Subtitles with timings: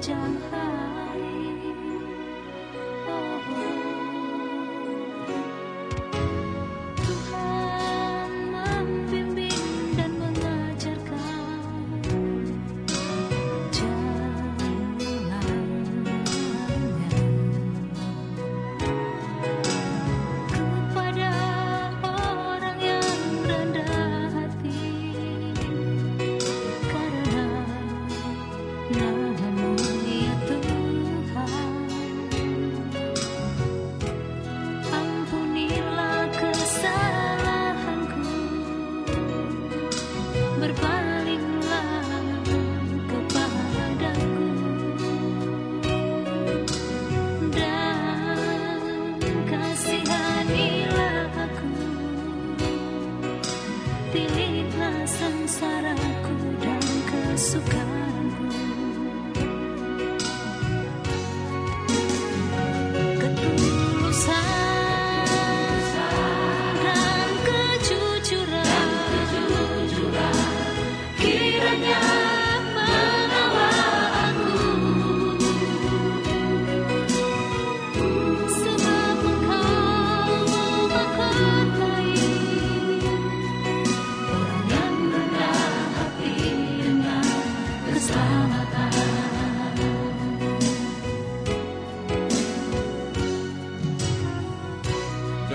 [0.00, 0.16] 江
[0.50, 0.89] 海。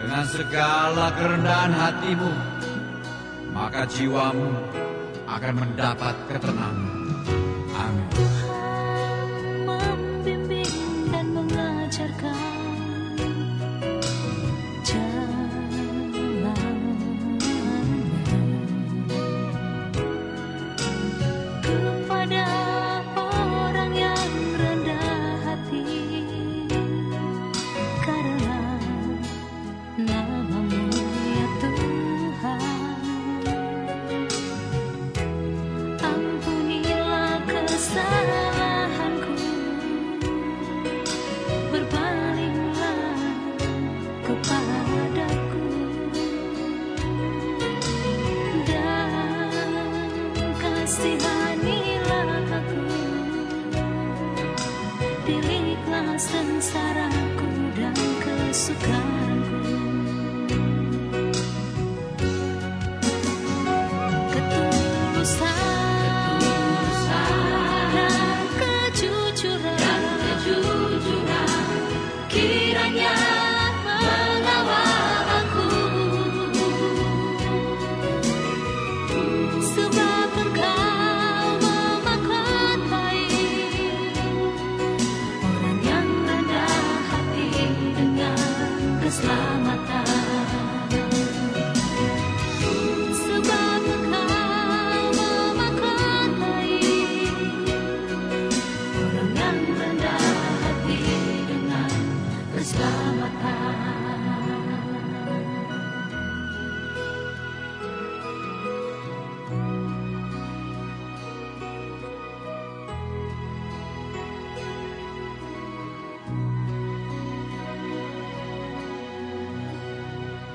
[0.00, 2.32] dengan segala kerendahan hatimu,
[3.52, 4.48] maka jiwamu
[5.28, 6.99] akan mendapat ketenangan.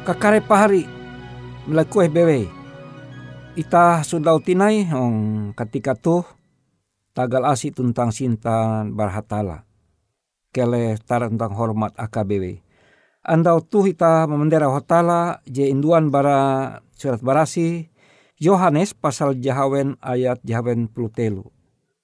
[0.06, 0.86] Kakare pahari
[1.66, 2.46] melakuih bewe.
[3.58, 6.22] Ita sudah tinai ong ketika tuh
[7.18, 9.66] tagal asi tentang sinta barhatala.
[10.54, 12.62] Kele tar tentang hormat AKBW.
[13.26, 17.90] Andau tuh ita memendera hotala je induan bara surat barasi
[18.38, 21.50] Yohanes pasal jahawen ayat jahawen plutelu.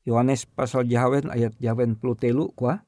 [0.09, 2.81] Yohanes pasal jahawen ayat jahawen plutelu kuah.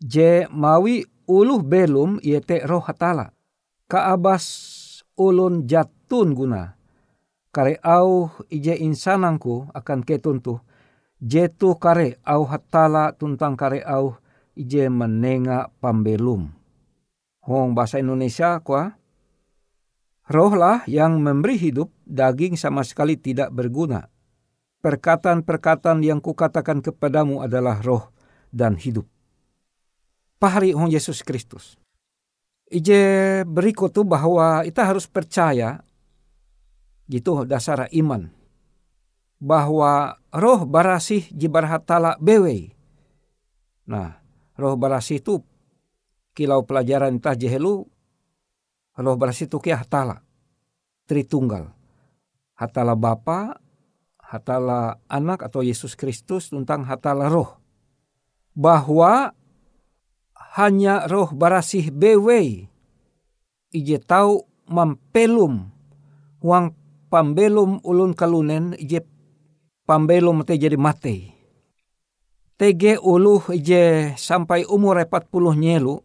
[0.00, 3.36] Je mawi uluh belum iete roh hatala
[3.90, 4.46] kaabas
[5.18, 6.78] ulun jatun guna.
[7.50, 10.62] Kare au ije insanangku akan ketuntu.
[11.18, 14.14] Jetu kare au hatala tuntang kare au
[14.54, 16.54] ije menenga pambelum.
[17.42, 18.94] Hong bahasa Indonesia kwa.
[20.30, 24.06] Rohlah yang memberi hidup daging sama sekali tidak berguna.
[24.78, 28.14] Perkataan-perkataan yang kukatakan kepadamu adalah roh
[28.54, 29.10] dan hidup.
[30.38, 31.79] Pahari Hong Yesus Kristus
[32.70, 33.02] ije
[33.44, 35.82] berikut tuh bahwa kita harus percaya
[37.10, 38.30] gitu dasar iman
[39.42, 42.76] bahwa roh barasih jibarhatala bewe.
[43.90, 44.22] Nah,
[44.54, 45.42] roh barasih itu
[46.36, 47.82] kilau pelajaran entah jehelu
[49.00, 50.22] roh barasih itu kia hatala
[51.08, 51.74] tritunggal
[52.54, 53.58] hatala bapa
[54.20, 57.58] hatala anak atau Yesus Kristus tentang hatala roh
[58.54, 59.34] bahwa
[60.50, 62.66] hanya roh barasih bewe
[63.70, 65.70] ije tau mampelum
[66.42, 66.74] wang
[67.06, 69.06] pambelum ulun kalunen ije
[69.86, 71.38] pambelum te jadi mate.
[72.58, 75.96] Tege uluh ije sampai umur 40 nyelu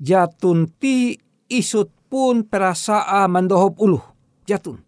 [0.00, 1.14] jatun ti
[1.46, 4.04] isut pun perasa mandohop uluh
[4.48, 4.80] jatun.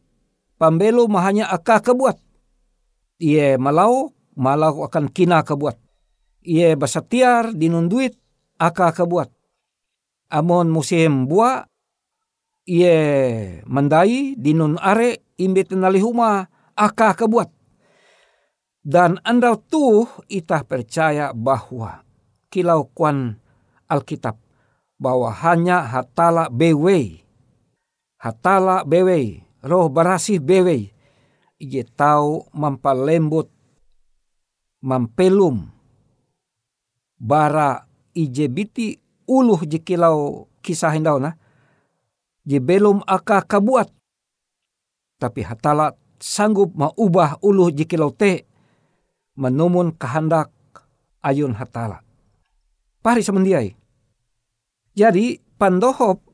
[0.56, 2.16] Pambelum hanya aka kebuat.
[3.20, 5.85] Ie malau, malau akan kina kebuat
[6.46, 8.14] ie basatiar dinun duit
[8.62, 9.28] aka kebuat.
[10.30, 11.66] Amon musim bua
[12.62, 12.96] ie
[13.66, 16.46] mendai dinun are imbit huma
[16.78, 17.50] aka kebuat.
[18.86, 22.06] Dan anda tuh itah percaya bahwa
[22.46, 23.34] kilau kuan
[23.90, 24.38] Alkitab
[24.96, 27.26] bahwa hanya hatala bewe
[28.16, 30.94] hatala bewe roh barasih bewe
[31.60, 33.52] ije tau mampalembut
[34.80, 35.75] mampelum
[37.16, 38.96] bara ije biti
[39.28, 41.34] uluh jekilau kisah hindau na
[42.46, 43.90] je belum aka kabuat
[45.16, 48.44] tapi hatala sanggup maubah uluh jekilau te
[49.36, 50.52] menumun kehendak
[51.24, 52.04] ayun hatala
[53.00, 53.72] pari semendiai
[54.96, 56.24] jadi pandohop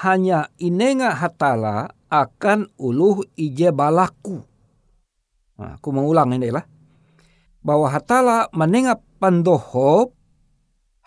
[0.00, 4.40] hanya inenga hatala akan uluh ije balaku.
[5.60, 6.64] Nah, aku mengulang ini lah.
[7.60, 10.12] Bahwa hatala menengap pandohop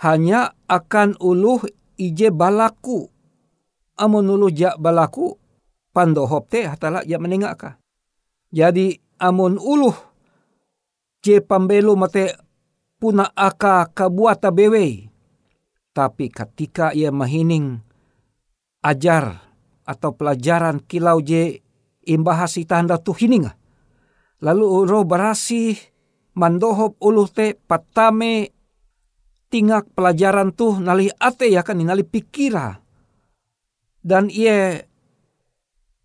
[0.01, 1.61] hanya akan uluh
[2.01, 3.05] ije balaku.
[3.93, 5.37] Amun uluh jak balaku
[5.93, 7.77] pandohop te hatala ya menengak.
[8.49, 9.93] Jadi amun uluh
[11.21, 12.41] je pambelu mate
[12.97, 15.13] puna aka kabuata bewe.
[15.93, 17.77] Tapi ketika ia mahining
[18.81, 19.45] ajar
[19.85, 21.61] atau pelajaran kilau je
[22.01, 23.53] imbahasi tanda tu hininga.
[24.41, 25.77] Lalu roh berasih
[26.37, 28.53] mandohop uluh te patame
[29.49, 32.77] tingak pelajaran tuh nali ate ya kan nali pikira.
[34.05, 34.77] Dan ia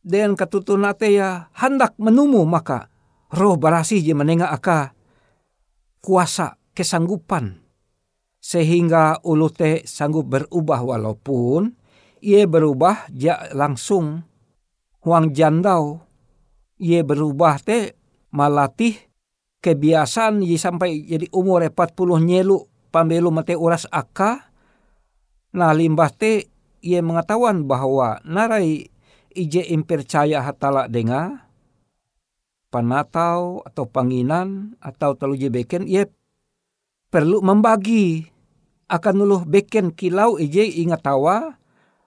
[0.00, 2.88] den katutun ate ya hendak menumu maka
[3.28, 4.96] roh barasih je menengah aka
[6.00, 7.60] kuasa kesanggupan.
[8.42, 11.70] Sehingga ulu te sanggup berubah walaupun
[12.24, 14.24] ia berubah ja langsung.
[15.02, 15.98] Huang jandau
[16.78, 17.98] ia berubah te
[18.30, 19.11] malatih
[19.62, 24.52] kebiasaan ye sampai jadi umur 40 nyelu pambelu mate uras aka.
[25.54, 26.50] Nah limbah te
[26.82, 28.90] ia mengetahuan bahwa narai
[29.32, 31.46] ije impercaya hatala denga
[32.68, 36.10] panatau atau panginan atau telu je beken ia
[37.08, 38.28] perlu membagi.
[38.92, 41.56] Akan nuluh beken kilau ije ingat tawa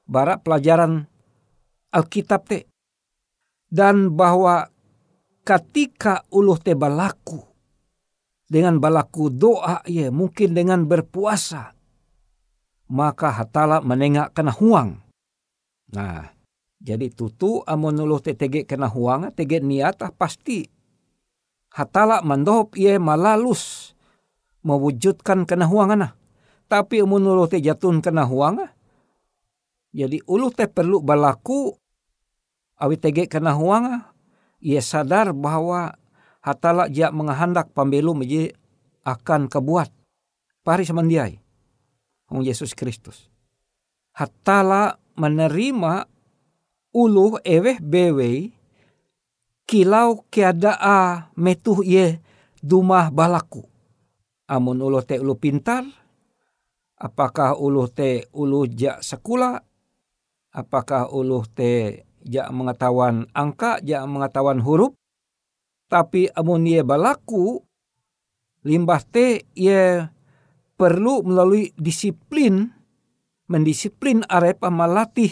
[0.06, 1.10] barak pelajaran
[1.90, 2.70] Alkitab te
[3.74, 4.70] dan bahwa
[5.46, 7.38] ketika uluh te balaku
[8.50, 11.78] dengan balaku doa ya mungkin dengan berpuasa
[12.90, 15.02] maka hatala menengak kena huang.
[15.94, 16.34] Nah,
[16.78, 20.70] jadi tutu amun uluh te tege kena huang, tege niatah pasti.
[21.74, 23.94] Hatala mandohop ia malalus
[24.62, 26.14] mewujudkan kena huangana.
[26.70, 28.66] Tapi amun uluh te jatun kena huang,
[29.94, 31.74] jadi uluh te perlu balaku
[32.82, 34.02] awi tege kena huang,
[34.62, 35.96] ia sadar bahwa
[36.44, 38.54] hatala jak mengahandak pambelu menjadi
[39.06, 39.94] akan kebuat.
[40.66, 41.38] Pari semandiai.
[42.34, 43.30] Ong Yesus Kristus.
[44.18, 46.10] Hatala menerima
[46.96, 48.50] uluh eweh bewe
[49.70, 52.18] kilau keadaa metuh ye
[52.62, 53.66] dumah balaku.
[54.46, 55.86] Amun uluh te ulu pintar,
[56.98, 59.58] apakah uluh te ulu jak sekula,
[60.54, 64.98] apakah uluh te jak mengetahuan angka, jak mengetahuan huruf,
[65.88, 67.62] tapi amun ye balaku,
[68.66, 70.10] limbah te ye
[70.76, 72.74] perlu melalui disiplin,
[73.46, 75.32] mendisiplin arepa melatih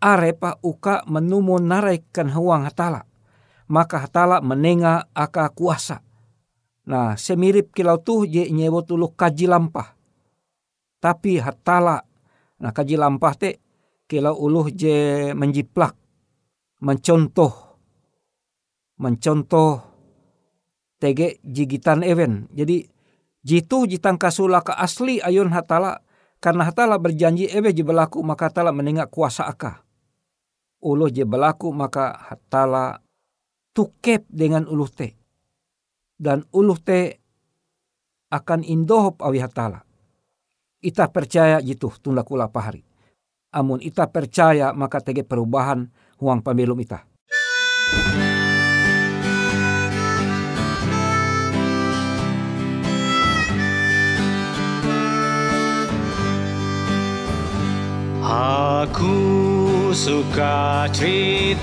[0.00, 3.04] arepa uka menumu naraikan huang hatala.
[3.66, 5.98] Maka hatala menenga aka kuasa.
[6.86, 9.98] Nah, semirip kilau tuh je nyewo tulu kaji lampah.
[11.02, 11.98] Tapi hatala,
[12.62, 13.58] nah kaji lampah te
[14.06, 15.98] kilau uluh je menjiplak,
[16.86, 17.50] mencontoh,
[19.02, 19.82] mencontoh
[21.02, 22.46] tege jigitan event.
[22.54, 22.86] Jadi
[23.42, 26.06] jitu jitang kasula ka asli ayun hatala
[26.38, 29.82] karena hatala berjanji ewe je berlaku maka hatala menengak kuasa aka.
[30.78, 33.02] Uluh je berlaku maka hatala
[33.74, 35.18] tukep dengan uluh te.
[36.14, 37.18] Dan uluh te
[38.30, 39.82] akan indohop awi hatala.
[40.86, 42.86] Ita percaya jitu tunda kula pahari.
[43.50, 45.90] Amun ita percaya maka tege perubahan
[46.20, 47.04] huang pembelum ita.
[58.26, 59.14] Aku
[59.94, 61.62] suka ceritakan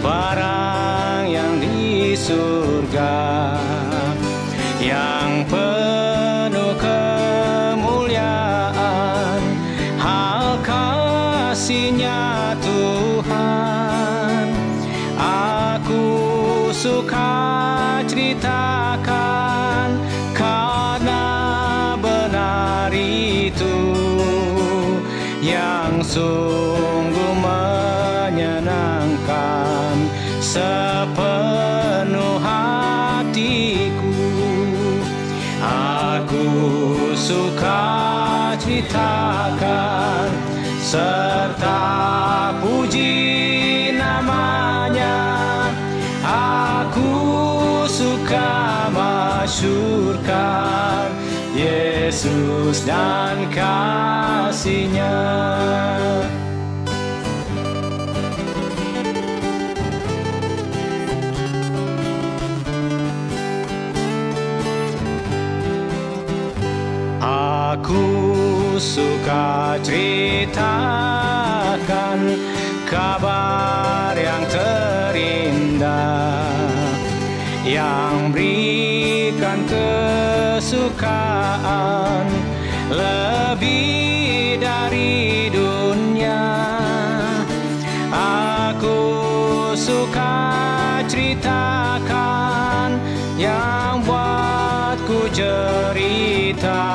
[0.00, 3.16] barang yang di surga
[4.80, 5.91] yang penuh
[11.62, 14.50] kasihnya Tuhan.
[15.14, 16.02] Aku
[16.74, 19.94] suka ceritakan
[20.34, 21.22] karena
[22.02, 23.78] benar itu
[25.38, 29.94] yang sungguh menyenangkan
[30.42, 34.18] sepenuh hatiku.
[35.62, 36.42] Aku
[37.14, 37.86] suka
[38.58, 40.26] ceritakan
[40.82, 41.31] serta
[52.12, 55.16] Yesus dan kasihnya.
[67.16, 68.04] Aku
[68.76, 70.60] suka ceritakan
[72.92, 76.44] kabar yang terindah
[77.64, 79.64] yang berikan
[80.62, 82.22] kesukaan
[82.86, 86.38] lebih dari dunia.
[88.14, 89.02] Aku
[89.74, 90.38] suka
[91.10, 92.94] ceritakan
[93.34, 96.86] yang buatku cerita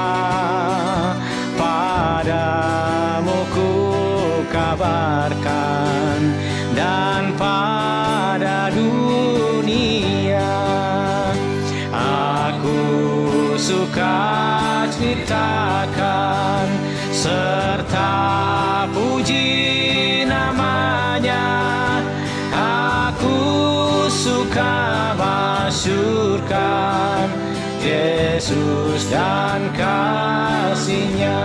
[15.27, 16.67] ceritakan
[17.11, 18.15] serta
[18.95, 21.43] puji namanya
[22.55, 26.47] aku suka masyurkan
[27.83, 31.43] Yesus dan kasihnya.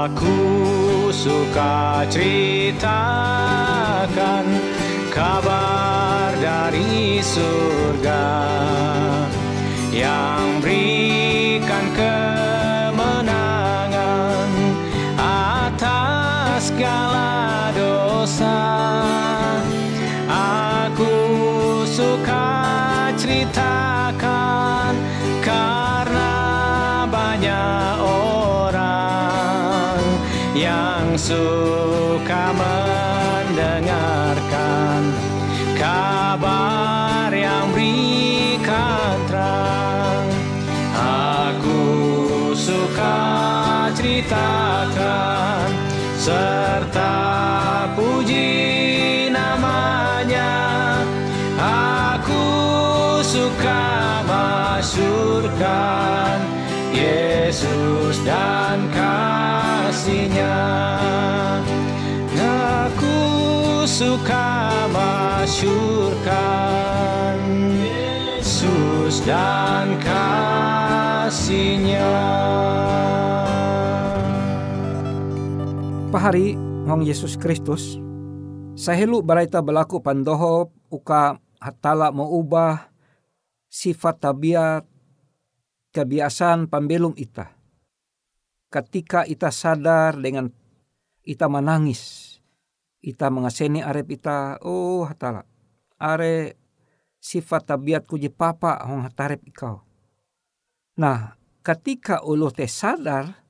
[0.00, 0.79] Aku
[1.10, 2.86] suka ceritakan
[5.10, 8.30] kabar dari surga
[9.90, 12.39] yang berikan kemenangan
[31.20, 32.48] suka
[33.52, 35.02] dengarkan
[35.76, 40.24] kabar yang berikan terang.
[40.96, 41.84] Aku
[42.56, 43.20] suka
[43.92, 45.68] ceritakan
[46.16, 47.12] serta
[48.00, 50.56] puji namanya.
[52.24, 52.48] Aku
[53.20, 53.84] suka
[54.24, 56.40] masyurkan
[56.96, 58.88] Yesus dan
[60.10, 60.58] kasihnya.
[62.90, 63.22] Aku
[63.86, 66.34] suka masyurkan
[67.78, 72.10] Yesus dan kasihnya.
[76.10, 76.58] Pahari
[76.90, 77.94] Hong Yesus Kristus,
[78.74, 82.90] sahelu baraita berlaku pandohop uka hatala mau ubah
[83.70, 84.82] sifat tabiat
[85.94, 87.59] kebiasaan pembelum ita.
[88.70, 90.46] Ketika ita sadar dengan
[91.26, 92.38] ita menangis,
[93.02, 95.42] ita mengaseni arep ita, oh hatala,
[95.98, 96.54] are
[97.18, 99.82] sifat tabiat kuji papa hong hatarep ikau.
[100.96, 101.34] Nah,
[101.66, 103.42] ketika ulu te sadar,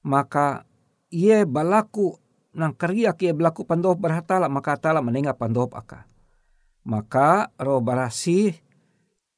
[0.00, 0.64] maka
[1.12, 2.16] ia balaku
[2.54, 6.06] nang keriak ia balaku pandohop berhatala, maka hatala menengah pandohop aka.
[6.86, 8.54] Maka roh barasi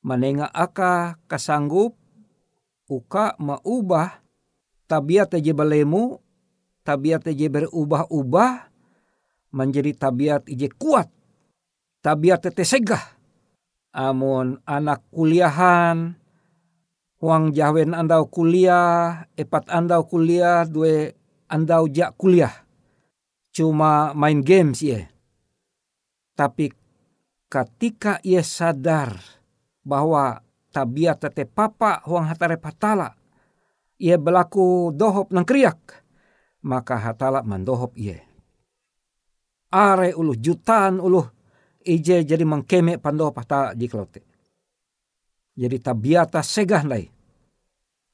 [0.04, 1.96] menengah aka kasanggup
[2.86, 4.25] uka maubah
[4.86, 6.18] tabiat aja balemu,
[6.86, 8.70] tabiat aja berubah-ubah
[9.54, 11.10] menjadi tabiat ije kuat,
[12.02, 13.18] tabiat tete segah.
[13.96, 16.20] Amun anak kuliahan,
[17.24, 21.10] uang jawen andau kuliah, epat andau kuliah, dua
[21.48, 22.52] andau jak kuliah.
[23.56, 25.08] Cuma main games ya.
[26.36, 26.68] Tapi
[27.48, 29.16] ketika ia sadar
[29.80, 30.44] bahwa
[30.76, 33.15] tabiat tete papa huang hatare patala,
[33.96, 36.04] ia berlaku dohop nang kriak,
[36.64, 38.20] maka hatala mandohop ia.
[39.72, 41.26] Are uluh jutaan uluh
[41.82, 44.22] ije jadi mengkeme pandohop hatala jiklote.
[45.56, 47.08] Jadi tabiata segah nai.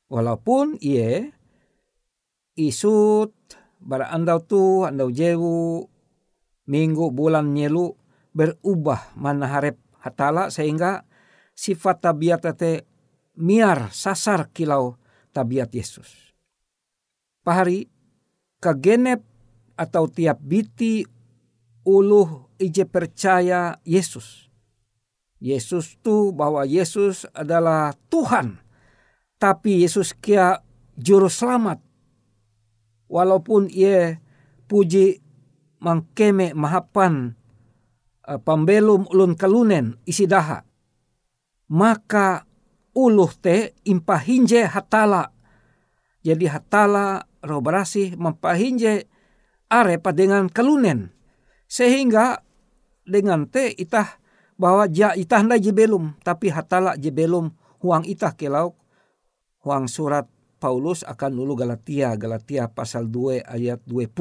[0.07, 1.27] Walaupun ia
[2.55, 3.33] isut
[3.83, 5.89] bara andau tu andau jewu
[6.69, 7.91] minggu bulan nyelu
[8.31, 11.03] berubah mana harap hatala sehingga
[11.57, 12.87] sifat tabiat te
[13.41, 15.02] miar sasar kilau
[15.33, 16.37] tabiat Yesus.
[17.43, 17.89] Pahari
[18.63, 19.25] kagenep
[19.75, 21.03] atau tiap biti
[21.83, 24.47] uluh ije percaya Yesus.
[25.43, 28.63] Yesus tu bahwa Yesus adalah Tuhan.
[29.43, 30.63] Tapi Yesus kia
[30.95, 31.83] juru selamat
[33.13, 34.17] walaupun ia
[34.71, 35.21] puji
[35.83, 37.37] mangkeme mahapan
[38.25, 40.65] uh, pambelum ulun kalunen isi daha
[41.69, 42.49] maka
[42.93, 45.33] uluh te impahinje hatala
[46.23, 49.09] jadi hatala robarasi mempahinje
[49.73, 51.11] are dengan kalunen
[51.67, 52.45] sehingga
[53.09, 54.21] dengan te itah
[54.61, 57.51] bahwa ja itah nda jebelum tapi hatala jebelum
[57.81, 58.77] huang itah kelau
[59.65, 60.29] huang surat
[60.63, 64.15] Paulus akan ulu Galatia, Galatia pasal 2 ayat 20.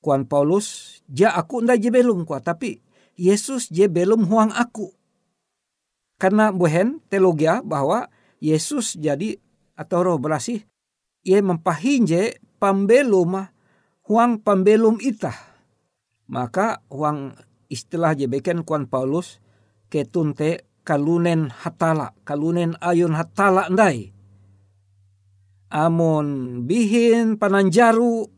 [0.00, 2.80] Kuan Paulus, ja aku ndak je belum kuat, tapi
[3.12, 4.88] Yesus je belum huang aku.
[6.16, 9.38] Karena buhen teologia bahwa Yesus jadi
[9.74, 10.62] atau roh berasih,
[11.26, 13.50] ia mempahinje pambelum
[14.06, 15.36] huang pambelum itah.
[16.30, 17.34] Maka huang
[17.68, 19.42] istilah je beken kuan Paulus
[19.92, 24.14] ketunte kalunen hatala, kalunen ayun hatala ndai
[25.74, 28.30] amun bihin pananjaru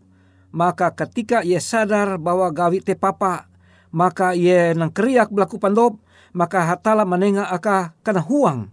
[0.57, 3.53] maka ketika ia sadar bahwa gawi te papa
[3.97, 5.97] maka ia nang keriak belaku pandop
[6.37, 8.69] maka hatala menenga aka kana huang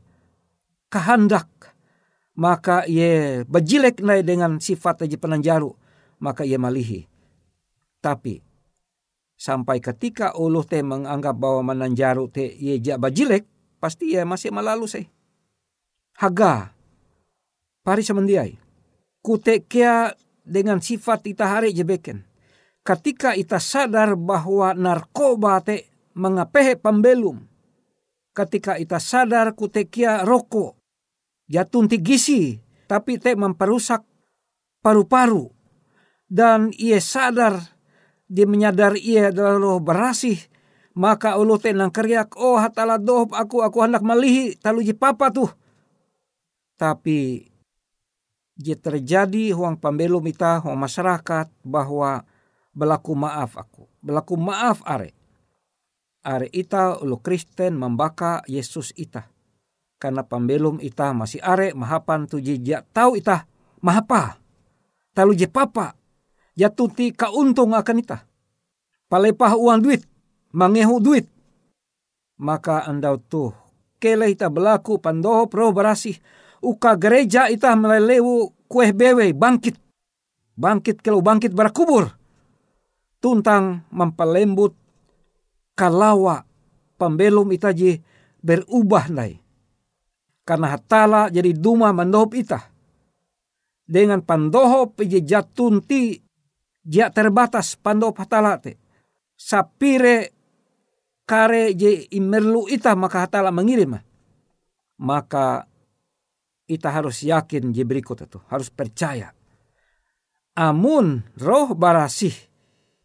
[0.92, 1.48] kehendak
[2.36, 5.72] maka ia bajilek nai dengan sifat aja penanjaru
[6.20, 7.08] maka ia malihi
[8.04, 8.44] tapi
[9.40, 13.48] sampai ketika uluh te menganggap bahwa menanjaru te ia jak bajilek
[13.80, 15.08] pasti ia masih malalu sih
[16.20, 16.76] haga
[17.84, 18.56] pari semendiai.
[19.24, 22.24] Kutekia dengan sifat ita hari jebeken.
[22.84, 25.88] Ketika ita sadar bahwa narkoba te
[26.19, 27.39] mengapehe pembelum.
[28.36, 30.76] Ketika ita sadar kutekia rokok.
[31.48, 32.60] Jatun gisi.
[32.86, 34.04] Tapi te memperusak
[34.84, 35.48] paru-paru.
[36.28, 37.74] Dan ia sadar
[38.34, 40.41] dia menyadar ia adalah berasih
[40.98, 45.50] maka ulu te nang keriak oh hatala dohop aku aku hendak malihi taluji papa tuh
[46.78, 47.50] tapi
[48.58, 52.26] je terjadi huang pambelum ita huang masyarakat bahwa
[52.74, 53.88] berlaku maaf aku.
[54.04, 55.14] Berlaku maaf are.
[56.26, 59.30] Are ita ulu Kristen membaka Yesus ita.
[60.02, 63.48] Karena pambelum ita masih are mahapan tu jejak tahu ita
[63.80, 64.36] mahapa.
[65.16, 65.96] Talu je papa.
[66.54, 68.18] Jatuti kauntung akan ita.
[69.14, 70.02] palepah uang duit,
[70.50, 71.30] mangehu duit.
[72.42, 73.54] Maka andau tuh,
[74.02, 76.18] kele ita belaku pandoho pro berasih,
[76.66, 79.78] uka gereja ita melelewu kueh bewe bangkit.
[80.58, 82.10] Bangkit kalau bangkit berakubur.
[83.24, 84.76] Tuntang mempelembut
[85.80, 86.44] kalawa
[87.00, 87.96] pembelum ita ji
[88.44, 89.40] berubah nai.
[90.44, 92.60] Karena hatala jadi duma mandohop ita.
[93.88, 96.20] Dengan pandohop ije jatunti
[96.84, 98.76] dia terbatas pandohop hatala te.
[99.40, 100.36] Sapire
[101.24, 103.96] kare je imerlu ita maka hatala mengirim.
[105.00, 105.64] Maka
[106.68, 108.44] ita harus yakin je berikut itu.
[108.52, 109.32] Harus percaya.
[110.60, 112.53] Amun roh barasih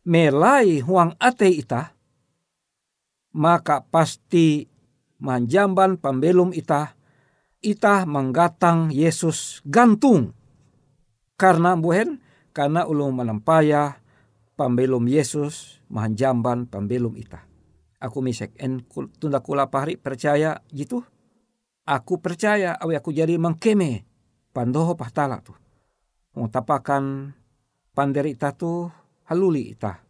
[0.06, 1.94] melai huang ate ita,
[3.34, 4.66] maka pasti
[5.18, 6.94] manjamban pembelum ita,
[7.62, 10.34] ita menggatang Yesus gantung.
[11.38, 12.18] Karena buhen,
[12.50, 14.02] karena ulung menampaya
[14.58, 17.46] pembelum Yesus manjamban pembelum ita.
[17.98, 18.82] Aku misek en
[19.18, 21.02] tunda kula pahri percaya gitu.
[21.86, 24.06] Aku percaya awi aku jadi mengkeme
[24.50, 25.54] pandoho pahtala tu.
[26.34, 27.34] Mengutapakan
[27.94, 28.86] panderita tu
[29.28, 30.00] haluli ita.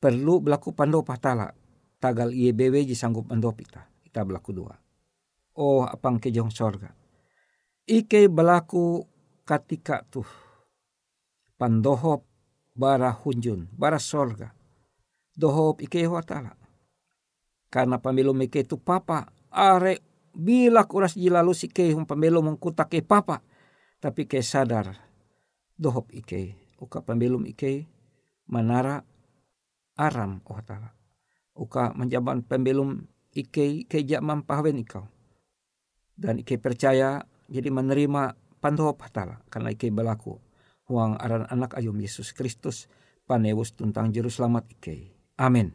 [0.00, 1.52] Perlu berlaku pandoho pahtala.
[2.00, 3.88] Tagal IEBW ji sanggup mandop ita.
[4.04, 4.74] Ita berlaku dua.
[5.56, 6.92] Oh apang kejong sorga.
[7.88, 9.04] Ike berlaku
[9.44, 10.28] katika tuh.
[11.54, 12.26] Pandohop
[12.74, 14.50] bara hunjun, bara sorga.
[15.34, 16.64] Dohop ike wa ta'ala
[17.74, 19.98] karena pamilu meke tu papa are
[20.30, 23.42] bila kuras jilalu si ke hum pamilu mengkuta ke papa
[23.98, 24.94] tapi ke sadar
[25.74, 27.90] dohop ike uka pamilu ike
[28.50, 29.02] manara
[29.94, 30.94] aram oh tala
[31.54, 35.06] uka menjaban pembelum ike ke jak mampahwen ikau.
[36.14, 40.38] Dan ike percaya jadi menerima pandohop tala karena ike berlaku.
[40.84, 42.86] Huang aran anak ayum Yesus Kristus
[43.24, 45.16] panewus tentang juru selamat ike.
[45.40, 45.74] Amin